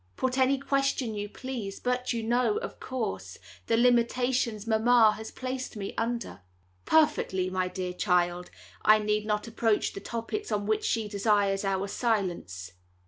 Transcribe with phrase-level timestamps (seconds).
[0.15, 5.77] Put any question you please, but you know, of course, the limitations mamma has placed
[5.77, 6.41] me under."
[6.85, 8.49] "Perfectly, my dear child.
[8.83, 12.71] I need not approach the topics on which she desires our silence.